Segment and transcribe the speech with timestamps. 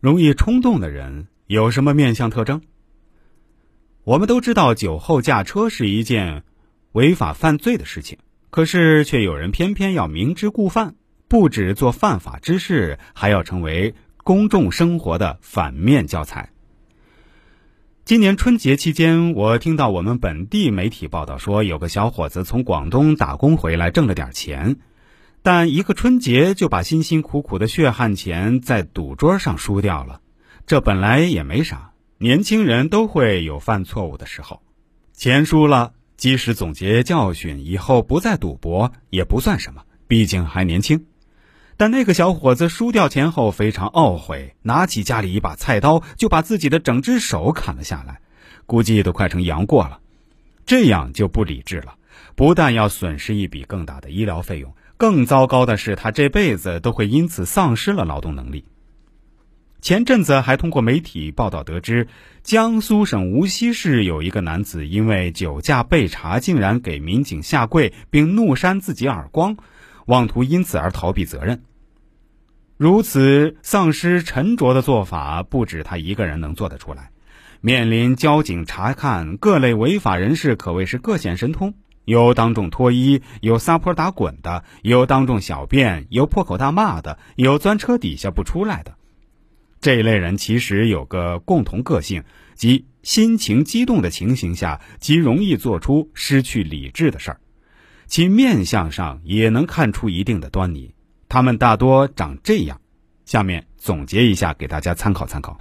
[0.00, 2.62] 容易冲动的人有什么面相特征？
[4.02, 6.42] 我们都知道，酒后驾车是一件
[6.92, 8.16] 违法犯罪的事情，
[8.48, 10.94] 可是却有人偏偏要明知故犯，
[11.28, 13.94] 不止做犯法之事，还要成为
[14.24, 16.48] 公众生活的反面教材。
[18.06, 24.76] 今年春节期间，我听到我们本地媒体报道说，有个小伙子从广东打工回来，挣了点钱，
[25.42, 30.20] 但一个春节就把辛辛苦苦的血汗钱在赌桌上输掉了。
[30.66, 34.62] 这本来也没啥，年轻人都会有犯错误的时候，
[35.14, 41.06] 钱输了，及时总结教训，以后不再赌博也不算什么，毕竟还年轻。
[41.78, 48.20] 但那个小伙子输掉钱后非常懊悔，拿起家里一把菜刀，就把自己的整只手砍了下来，
[48.66, 49.98] 估计都快成杨过了。
[50.66, 51.94] 这样就不理智了，
[52.36, 58.66] 不但要损失一笔更大的医疗费用，更糟糕的是他这辈子都会因此丧失了劳动能力。
[59.80, 62.06] 前阵子还通过媒体报道得知，
[62.42, 69.56] 江苏省无锡市有一个男子因为酒驾被查，竟然给民警下跪并怒扇自己耳光，
[70.04, 71.62] 妄图因此而逃避责任。
[72.76, 77.10] 如此丧失沉着的做法，不止他一个人能做得出来。
[77.62, 81.72] 面临交警查看，各类违法人士可谓是各显神通：
[82.04, 88.94] 有当众脱衣，有撒泼打滚的，有当众小便，有破口大骂的，有钻车底下不出来的。
[89.80, 97.40] 这一类人其实有个共同个性，即心情激动的情形下，极容易做出失去理智的事儿。
[98.06, 100.94] 其面相上也能看出一定的端倪。
[101.28, 102.80] 他们大多长这样，
[103.24, 105.58] 下面总结一下，给大家参考参考。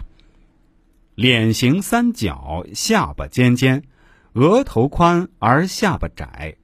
[1.16, 3.84] 脸型三角，下巴尖尖，
[4.40, 6.56] 额头宽而下巴窄，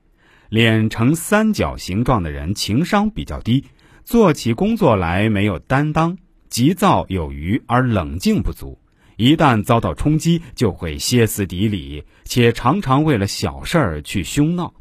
[0.47, 3.65] 脸呈三角形状的人情商比较低，
[4.05, 6.17] 做起工作来没有担当，
[6.47, 8.79] 急躁有余而冷静不足，
[9.17, 14.73] 一旦遭到冲击就会歇斯底里，且常常为了小事儿去凶闹，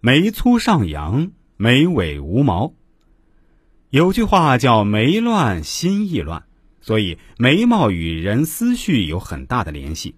[0.00, 2.74] 眉粗上扬，眉尾无毛。
[3.88, 6.44] 有句话叫“眉乱心意乱”，
[6.82, 10.16] 所以眉毛与人思绪有很大的联系。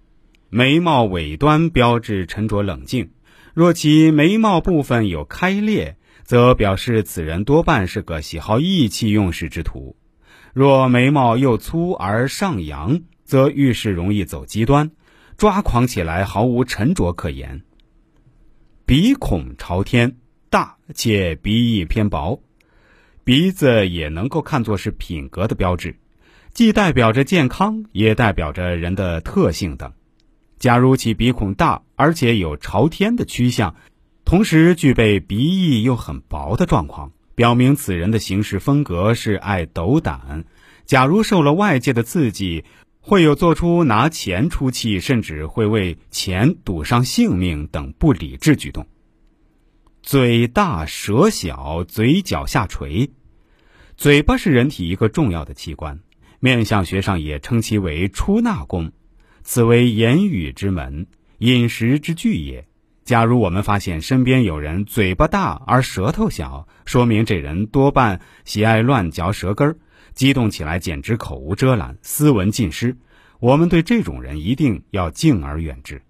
[0.51, 3.11] 眉毛尾端标志沉着冷静，
[3.53, 9.95] 若其眉毛部分有开裂，则表示此人多半是个喜好意气用事之徒；
[10.53, 14.89] 若眉毛又粗而上扬，则遇事容易走极端，
[15.37, 17.61] 抓狂起来毫无沉着可言。
[18.87, 20.15] 鼻孔朝天，
[20.49, 22.41] 大且鼻翼偏薄。
[23.23, 25.95] 鼻子也能够看作是品格的标志，
[26.55, 29.93] 既代表着健康，也代表着人的特性等。
[30.59, 33.75] 假如其鼻孔大，而且有朝天的趋向，
[34.25, 40.43] 同时具备鼻翼又很薄的状况，表明此人的行事风格是爱斗胆。
[40.85, 42.65] 假如受了外界的刺激，
[42.99, 48.85] 会有做出拿钱出气，甚至会为钱赌上性命等不理智举动。
[50.03, 53.11] 嘴大舌小，嘴角下垂。
[53.95, 55.99] 嘴巴是人体一个重要的器官，
[56.39, 58.91] 面相学上也称其为出纳宫，
[59.51, 61.07] 此为言语之门，
[61.39, 62.67] 饮食之具也。
[63.03, 69.77] 假如我们发现身边有人嘴巴大而舌头小，说明这人多半喜爱乱嚼舌根儿，
[70.13, 72.95] 激动起来简直口无遮拦，斯文尽失。
[73.39, 76.03] 我们对这种人一定要敬而远之。